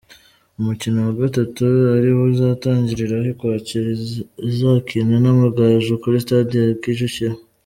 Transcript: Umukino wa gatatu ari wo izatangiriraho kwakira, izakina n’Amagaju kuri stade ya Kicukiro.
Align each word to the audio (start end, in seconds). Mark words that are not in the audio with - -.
Umukino 0.59 0.97
wa 1.07 1.13
gatatu 1.21 1.63
ari 1.95 2.09
wo 2.17 2.23
izatangiriraho 2.33 3.29
kwakira, 3.39 3.87
izakina 4.49 5.15
n’Amagaju 5.23 5.91
kuri 6.01 6.17
stade 6.25 6.55
ya 6.65 6.75
Kicukiro. 6.83 7.35